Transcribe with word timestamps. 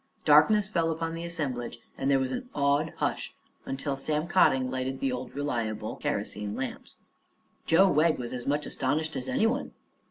Darkness 0.25 0.67
fell 0.67 0.89
upon 0.89 1.13
the 1.13 1.25
assemblage 1.25 1.77
and 1.95 2.09
there 2.09 2.17
was 2.17 2.31
an 2.31 2.49
awed 2.55 2.91
hush 2.97 3.35
until 3.67 3.95
Sam 3.95 4.27
Cotting 4.27 4.71
lighted 4.71 4.99
the 4.99 5.11
old 5.11 5.35
reliable 5.35 5.95
kerosene 5.95 6.55
lamps. 6.55 6.97
Joe 7.67 7.87
Wegg 7.87 8.17
was 8.17 8.33
as 8.33 8.47
much 8.47 8.65
astonished 8.65 9.15
as 9.15 9.29
anyone. 9.29 9.73